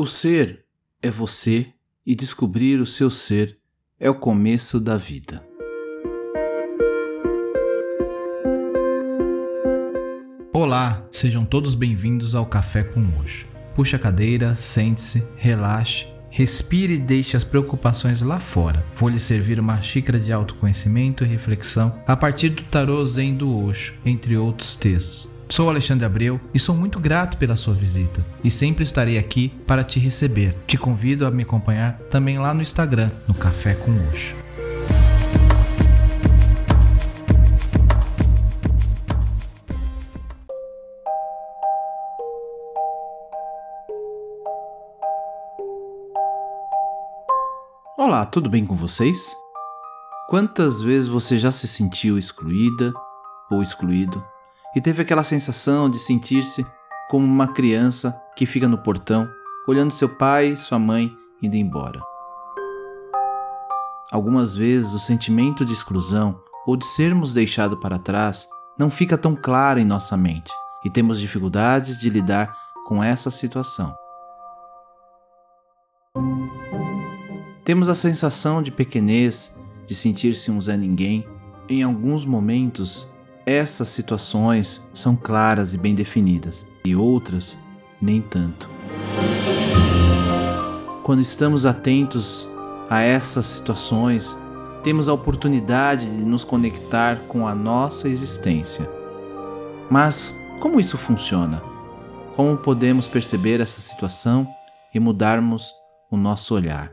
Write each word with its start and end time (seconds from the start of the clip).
O 0.00 0.06
ser 0.06 0.64
é 1.02 1.10
você 1.10 1.74
e 2.06 2.14
descobrir 2.14 2.80
o 2.80 2.86
seu 2.86 3.10
ser 3.10 3.58
é 3.98 4.08
o 4.08 4.14
começo 4.14 4.80
da 4.80 4.96
vida. 4.96 5.46
Olá, 10.54 11.06
sejam 11.12 11.44
todos 11.44 11.74
bem-vindos 11.74 12.34
ao 12.34 12.46
Café 12.46 12.82
com 12.82 13.04
Hoje. 13.20 13.46
Puxe 13.74 13.94
a 13.94 13.98
cadeira, 13.98 14.56
sente-se, 14.56 15.22
relaxe, 15.36 16.06
respire 16.30 16.94
e 16.94 16.98
deixe 16.98 17.36
as 17.36 17.44
preocupações 17.44 18.22
lá 18.22 18.40
fora. 18.40 18.82
Vou 18.96 19.10
lhe 19.10 19.20
servir 19.20 19.60
uma 19.60 19.82
xícara 19.82 20.18
de 20.18 20.32
autoconhecimento 20.32 21.24
e 21.24 21.26
reflexão 21.26 22.02
a 22.06 22.16
partir 22.16 22.48
do 22.48 22.62
tarô 22.62 23.04
Zen 23.04 23.36
do 23.36 23.54
Osho, 23.54 23.98
entre 24.02 24.34
outros 24.34 24.74
textos. 24.76 25.28
Sou 25.50 25.68
Alexandre 25.68 26.06
Abreu 26.06 26.40
e 26.54 26.60
sou 26.60 26.76
muito 26.76 27.00
grato 27.00 27.36
pela 27.36 27.56
sua 27.56 27.74
visita 27.74 28.24
e 28.44 28.48
sempre 28.48 28.84
estarei 28.84 29.18
aqui 29.18 29.48
para 29.66 29.82
te 29.82 29.98
receber. 29.98 30.56
Te 30.64 30.78
convido 30.78 31.26
a 31.26 31.30
me 31.30 31.42
acompanhar 31.42 31.98
também 32.08 32.38
lá 32.38 32.54
no 32.54 32.62
Instagram, 32.62 33.10
no 33.26 33.34
Café 33.34 33.74
com 33.74 33.90
Oxo. 34.08 34.32
Olá, 47.98 48.24
tudo 48.24 48.48
bem 48.48 48.64
com 48.64 48.76
vocês? 48.76 49.34
Quantas 50.28 50.80
vezes 50.80 51.08
você 51.08 51.36
já 51.36 51.50
se 51.50 51.66
sentiu 51.66 52.16
excluída 52.16 52.92
ou 53.50 53.60
excluído 53.60 54.24
e 54.74 54.80
teve 54.80 55.02
aquela 55.02 55.24
sensação 55.24 55.88
de 55.90 55.98
sentir-se 55.98 56.64
como 57.08 57.24
uma 57.24 57.48
criança 57.48 58.16
que 58.36 58.46
fica 58.46 58.68
no 58.68 58.78
portão, 58.78 59.28
olhando 59.66 59.92
seu 59.92 60.08
pai 60.08 60.48
e 60.48 60.56
sua 60.56 60.78
mãe 60.78 61.12
indo 61.42 61.56
embora. 61.56 62.00
Algumas 64.12 64.54
vezes 64.54 64.94
o 64.94 64.98
sentimento 64.98 65.64
de 65.64 65.72
exclusão 65.72 66.40
ou 66.66 66.76
de 66.76 66.84
sermos 66.84 67.32
deixados 67.32 67.78
para 67.80 67.98
trás 67.98 68.48
não 68.78 68.90
fica 68.90 69.18
tão 69.18 69.34
claro 69.34 69.78
em 69.78 69.84
nossa 69.84 70.16
mente 70.16 70.50
e 70.84 70.90
temos 70.90 71.18
dificuldades 71.20 71.98
de 71.98 72.08
lidar 72.08 72.56
com 72.86 73.02
essa 73.02 73.30
situação. 73.30 73.94
Temos 77.64 77.88
a 77.88 77.94
sensação 77.94 78.62
de 78.62 78.70
pequenez, 78.70 79.56
de 79.86 79.94
sentir-se 79.94 80.50
um 80.50 80.60
Zé 80.60 80.76
Ninguém. 80.76 81.26
Em 81.68 81.82
alguns 81.82 82.24
momentos, 82.24 83.08
essas 83.46 83.88
situações 83.88 84.86
são 84.92 85.16
claras 85.16 85.74
e 85.74 85.78
bem 85.78 85.94
definidas, 85.94 86.64
e 86.84 86.94
outras 86.94 87.56
nem 88.00 88.20
tanto. 88.20 88.68
Quando 91.02 91.20
estamos 91.20 91.66
atentos 91.66 92.48
a 92.88 93.02
essas 93.02 93.46
situações, 93.46 94.38
temos 94.82 95.08
a 95.08 95.12
oportunidade 95.12 96.06
de 96.06 96.24
nos 96.24 96.44
conectar 96.44 97.20
com 97.28 97.46
a 97.46 97.54
nossa 97.54 98.08
existência. 98.08 98.88
Mas 99.90 100.34
como 100.60 100.80
isso 100.80 100.96
funciona? 100.96 101.62
Como 102.36 102.56
podemos 102.56 103.08
perceber 103.08 103.60
essa 103.60 103.80
situação 103.80 104.46
e 104.94 105.00
mudarmos 105.00 105.72
o 106.10 106.16
nosso 106.16 106.54
olhar? 106.54 106.92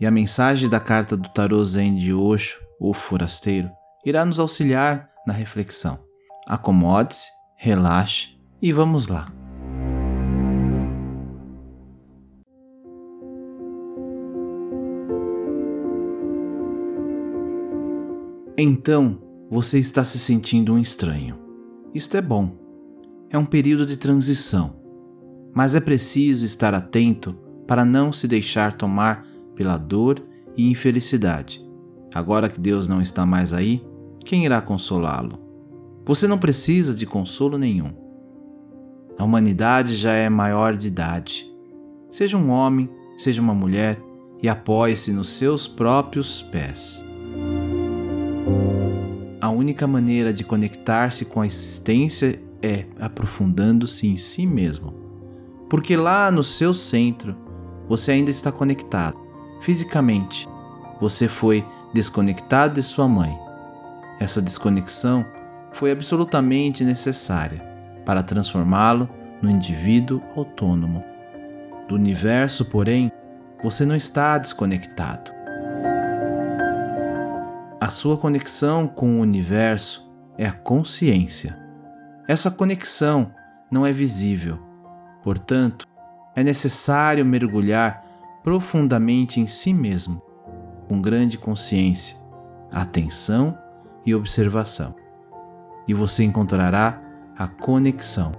E 0.00 0.06
a 0.06 0.10
mensagem 0.10 0.68
da 0.68 0.80
carta 0.80 1.16
do 1.16 1.28
tarô 1.28 1.64
Zen 1.64 1.94
de 1.94 2.12
Osho, 2.12 2.58
o 2.80 2.92
forasteiro, 2.92 3.70
irá 4.04 4.24
nos 4.24 4.40
auxiliar 4.40 5.10
na 5.26 5.32
reflexão. 5.32 5.98
Acomode-se, 6.46 7.30
relaxe 7.56 8.36
e 8.60 8.72
vamos 8.72 9.08
lá. 9.08 9.32
Então, 18.56 19.18
você 19.50 19.78
está 19.78 20.04
se 20.04 20.18
sentindo 20.18 20.74
um 20.74 20.78
estranho. 20.78 21.38
Isto 21.94 22.16
é 22.16 22.22
bom. 22.22 22.58
É 23.30 23.38
um 23.38 23.44
período 23.44 23.84
de 23.86 23.96
transição. 23.96 24.76
Mas 25.54 25.74
é 25.74 25.80
preciso 25.80 26.44
estar 26.44 26.74
atento 26.74 27.34
para 27.66 27.84
não 27.84 28.12
se 28.12 28.28
deixar 28.28 28.76
tomar 28.76 29.26
pela 29.54 29.76
dor 29.76 30.22
e 30.56 30.70
infelicidade. 30.70 31.64
Agora 32.14 32.48
que 32.48 32.60
Deus 32.60 32.86
não 32.86 33.00
está 33.00 33.24
mais 33.24 33.54
aí, 33.54 33.84
quem 34.24 34.44
irá 34.44 34.60
consolá-lo? 34.60 35.38
Você 36.04 36.26
não 36.26 36.38
precisa 36.38 36.94
de 36.94 37.06
consolo 37.06 37.56
nenhum. 37.56 37.92
A 39.18 39.24
humanidade 39.24 39.94
já 39.94 40.12
é 40.12 40.28
maior 40.28 40.76
de 40.76 40.88
idade. 40.88 41.46
Seja 42.10 42.36
um 42.36 42.50
homem, 42.50 42.90
seja 43.16 43.40
uma 43.40 43.54
mulher, 43.54 44.00
e 44.42 44.48
apoie-se 44.48 45.12
nos 45.12 45.28
seus 45.28 45.68
próprios 45.68 46.42
pés. 46.42 47.04
A 49.40 49.48
única 49.50 49.86
maneira 49.86 50.32
de 50.32 50.44
conectar-se 50.44 51.24
com 51.24 51.40
a 51.40 51.46
existência 51.46 52.38
é 52.60 52.86
aprofundando-se 53.00 54.06
em 54.06 54.16
si 54.16 54.46
mesmo. 54.46 54.94
Porque 55.68 55.96
lá 55.96 56.30
no 56.30 56.42
seu 56.44 56.74
centro 56.74 57.36
você 57.88 58.12
ainda 58.12 58.30
está 58.30 58.52
conectado. 58.52 59.16
Fisicamente, 59.60 60.48
você 61.00 61.28
foi 61.28 61.64
desconectado 61.92 62.74
de 62.74 62.82
sua 62.82 63.08
mãe, 63.08 63.36
essa 64.22 64.40
desconexão 64.40 65.26
foi 65.72 65.90
absolutamente 65.90 66.84
necessária 66.84 67.60
para 68.06 68.22
transformá-lo 68.22 69.08
no 69.42 69.50
indivíduo 69.50 70.22
autônomo. 70.36 71.02
Do 71.88 71.96
universo, 71.96 72.64
porém, 72.66 73.10
você 73.62 73.84
não 73.84 73.96
está 73.96 74.38
desconectado. 74.38 75.32
A 77.80 77.88
sua 77.88 78.16
conexão 78.16 78.86
com 78.86 79.18
o 79.18 79.20
universo 79.20 80.08
é 80.38 80.46
a 80.46 80.52
consciência. 80.52 81.58
Essa 82.28 82.48
conexão 82.50 83.34
não 83.70 83.84
é 83.84 83.90
visível, 83.90 84.58
portanto, 85.24 85.88
é 86.36 86.44
necessário 86.44 87.26
mergulhar 87.26 88.04
profundamente 88.44 89.40
em 89.40 89.48
si 89.48 89.74
mesmo, 89.74 90.22
com 90.88 91.02
grande 91.02 91.36
consciência, 91.36 92.16
atenção 92.70 93.58
e 94.04 94.14
observação, 94.14 94.94
e 95.86 95.94
você 95.94 96.24
encontrará 96.24 97.00
a 97.36 97.48
conexão. 97.48 98.32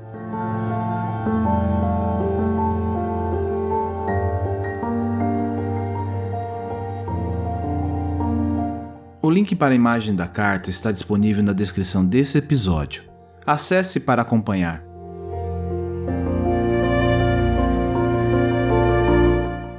O 9.22 9.30
link 9.30 9.56
para 9.56 9.74
a 9.74 9.76
imagem 9.76 10.16
da 10.16 10.28
carta 10.28 10.70
está 10.70 10.92
disponível 10.92 11.44
na 11.44 11.54
descrição 11.54 12.06
desse 12.06 12.38
episódio. 12.38 13.04
Acesse 13.46 14.00
para 14.00 14.22
acompanhar. 14.22 14.84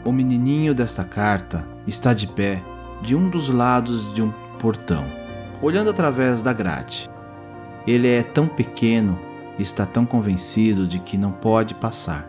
O 0.04 0.12
menininho 0.12 0.74
desta 0.74 1.04
carta 1.04 1.66
está 1.86 2.14
de 2.14 2.26
pé 2.26 2.62
de 3.02 3.14
um 3.14 3.28
dos 3.28 3.50
lados 3.50 4.12
de 4.14 4.22
um 4.22 4.32
portão 4.58 5.23
olhando 5.64 5.88
através 5.88 6.42
da 6.42 6.52
grade. 6.52 7.10
Ele 7.86 8.06
é 8.06 8.22
tão 8.22 8.46
pequeno 8.46 9.18
e 9.58 9.62
está 9.62 9.86
tão 9.86 10.04
convencido 10.04 10.86
de 10.86 10.98
que 10.98 11.16
não 11.16 11.32
pode 11.32 11.74
passar, 11.74 12.28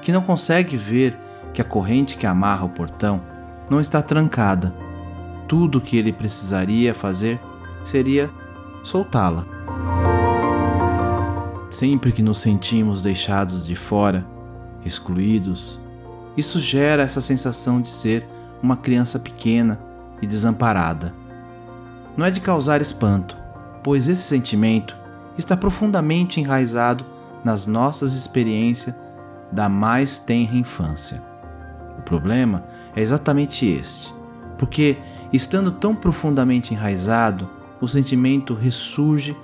que 0.00 0.12
não 0.12 0.22
consegue 0.22 0.76
ver 0.76 1.18
que 1.52 1.60
a 1.60 1.64
corrente 1.64 2.16
que 2.16 2.26
amarra 2.26 2.64
o 2.64 2.68
portão 2.68 3.20
não 3.68 3.80
está 3.80 4.00
trancada. 4.00 4.72
Tudo 5.48 5.78
o 5.78 5.80
que 5.80 5.96
ele 5.96 6.12
precisaria 6.12 6.94
fazer 6.94 7.40
seria 7.84 8.30
soltá-la. 8.84 9.44
Sempre 11.70 12.12
que 12.12 12.22
nos 12.22 12.38
sentimos 12.38 13.02
deixados 13.02 13.66
de 13.66 13.74
fora, 13.74 14.24
excluídos, 14.84 15.80
isso 16.36 16.60
gera 16.60 17.02
essa 17.02 17.20
sensação 17.20 17.80
de 17.80 17.88
ser 17.88 18.26
uma 18.62 18.76
criança 18.76 19.18
pequena 19.18 19.80
e 20.22 20.26
desamparada 20.26 21.12
não 22.18 22.26
é 22.26 22.32
de 22.32 22.40
causar 22.40 22.82
espanto, 22.82 23.36
pois 23.80 24.08
esse 24.08 24.22
sentimento 24.22 24.96
está 25.38 25.56
profundamente 25.56 26.40
enraizado 26.40 27.06
nas 27.44 27.64
nossas 27.64 28.12
experiências 28.14 28.92
da 29.52 29.68
mais 29.68 30.18
tenra 30.18 30.56
infância. 30.56 31.22
O 31.96 32.02
problema 32.02 32.64
é 32.96 33.00
exatamente 33.00 33.64
este, 33.64 34.12
porque, 34.58 34.98
estando 35.32 35.70
tão 35.70 35.94
profundamente 35.94 36.74
enraizado, 36.74 37.48
o 37.80 37.86
sentimento 37.86 38.52
ressurge 38.52 39.36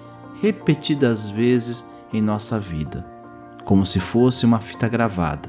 repetidas 0.42 1.30
vezes 1.30 1.88
em 2.12 2.20
nossa 2.20 2.58
vida, 2.58 3.06
como 3.64 3.86
se 3.86 4.00
fosse 4.00 4.44
uma 4.44 4.58
fita 4.58 4.88
gravada. 4.88 5.48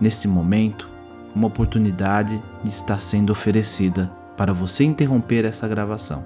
Neste 0.00 0.26
momento, 0.26 0.88
uma 1.36 1.46
oportunidade 1.46 2.42
está 2.64 2.98
sendo 2.98 3.30
oferecida 3.30 4.10
para 4.38 4.54
você 4.54 4.84
interromper 4.84 5.44
essa 5.44 5.66
gravação, 5.66 6.24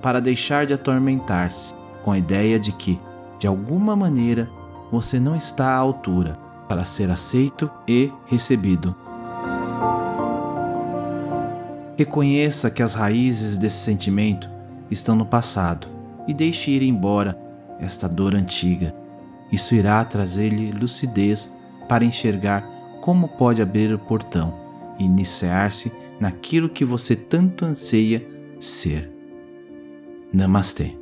para 0.00 0.20
deixar 0.20 0.66
de 0.66 0.72
atormentar-se 0.72 1.74
com 2.04 2.12
a 2.12 2.18
ideia 2.18 2.60
de 2.60 2.70
que, 2.70 2.98
de 3.40 3.48
alguma 3.48 3.96
maneira, 3.96 4.48
você 4.92 5.18
não 5.18 5.34
está 5.34 5.70
à 5.70 5.76
altura 5.76 6.38
para 6.68 6.84
ser 6.84 7.10
aceito 7.10 7.68
e 7.88 8.12
recebido. 8.26 8.94
Reconheça 11.96 12.70
que 12.70 12.82
as 12.82 12.94
raízes 12.94 13.58
desse 13.58 13.78
sentimento 13.78 14.48
estão 14.88 15.16
no 15.16 15.26
passado 15.26 15.88
e 16.28 16.34
deixe 16.34 16.70
ir 16.70 16.82
embora 16.82 17.36
esta 17.80 18.08
dor 18.08 18.34
antiga. 18.34 18.94
Isso 19.50 19.74
irá 19.74 20.04
trazer-lhe 20.04 20.70
lucidez 20.70 21.52
para 21.88 22.04
enxergar 22.04 22.62
como 23.00 23.26
pode 23.26 23.60
abrir 23.60 23.92
o 23.92 23.98
portão 23.98 24.54
e 24.98 25.04
iniciar-se 25.04 25.92
naquilo 26.20 26.68
que 26.68 26.84
você 26.84 27.14
tanto 27.16 27.64
anseia 27.64 28.26
ser. 28.58 29.10
Namastê. 30.32 30.96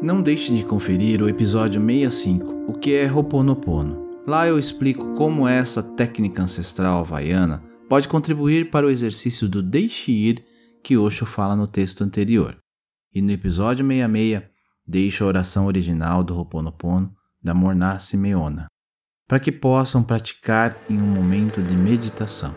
Não 0.00 0.22
deixe 0.22 0.54
de 0.54 0.62
conferir 0.62 1.20
o 1.20 1.28
episódio 1.28 1.84
65, 1.84 2.66
o 2.68 2.72
que 2.72 2.94
é 2.94 3.06
Roponopono. 3.06 4.06
Lá 4.26 4.46
eu 4.46 4.58
explico 4.58 5.14
como 5.14 5.48
essa 5.48 5.82
técnica 5.82 6.42
ancestral 6.42 7.00
havaiana 7.00 7.64
pode 7.88 8.06
contribuir 8.06 8.70
para 8.70 8.86
o 8.86 8.90
exercício 8.90 9.48
do 9.48 9.62
deixe 9.62 10.12
ir 10.12 10.44
que 10.84 10.96
Osho 10.96 11.26
fala 11.26 11.56
no 11.56 11.66
texto 11.66 12.04
anterior. 12.04 12.56
E 13.12 13.20
no 13.20 13.32
episódio 13.32 13.84
66, 13.86 14.42
deixo 14.86 15.24
a 15.24 15.26
oração 15.26 15.66
original 15.66 16.22
do 16.22 16.36
Ho'oponopono 16.36 17.12
da 17.42 17.54
Morná 17.54 17.98
Simeona, 17.98 18.66
para 19.28 19.38
que 19.38 19.52
possam 19.52 20.02
praticar 20.02 20.74
em 20.88 20.96
um 20.96 21.06
momento 21.06 21.62
de 21.62 21.76
meditação. 21.76 22.56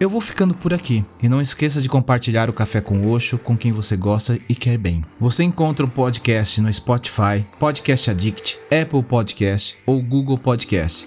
Eu 0.00 0.10
vou 0.10 0.20
ficando 0.20 0.52
por 0.52 0.74
aqui 0.74 1.04
e 1.22 1.28
não 1.28 1.40
esqueça 1.40 1.80
de 1.80 1.88
compartilhar 1.88 2.50
o 2.50 2.52
Café 2.52 2.80
com 2.80 3.08
Oxo 3.12 3.38
com 3.38 3.56
quem 3.56 3.70
você 3.70 3.96
gosta 3.96 4.36
e 4.48 4.54
quer 4.56 4.76
bem. 4.76 5.04
Você 5.20 5.44
encontra 5.44 5.86
o 5.86 5.88
podcast 5.88 6.60
no 6.60 6.74
Spotify, 6.74 7.46
Podcast 7.56 8.10
Addict, 8.10 8.58
Apple 8.64 9.04
Podcast 9.04 9.76
ou 9.86 10.02
Google 10.02 10.38
Podcast. 10.38 11.06